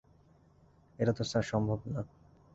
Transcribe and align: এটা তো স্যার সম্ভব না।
এটা 0.99 1.13
তো 1.17 1.23
স্যার 1.23 1.43
সম্ভব 1.43 1.79
না। 1.85 2.01